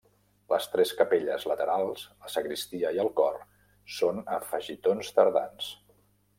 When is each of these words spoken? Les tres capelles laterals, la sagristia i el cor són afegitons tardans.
Les 0.53 0.63
tres 0.75 0.93
capelles 1.01 1.45
laterals, 1.51 2.07
la 2.23 2.33
sagristia 2.37 2.93
i 2.97 3.03
el 3.05 3.11
cor 3.21 3.39
són 3.99 4.25
afegitons 4.41 5.15
tardans. 5.21 5.73